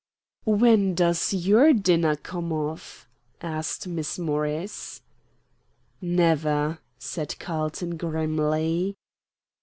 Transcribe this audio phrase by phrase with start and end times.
[0.47, 3.07] "When does your dinner come off?"
[3.39, 5.03] asked Miss Morris.
[6.01, 8.95] "Never," said Carlton, grimly.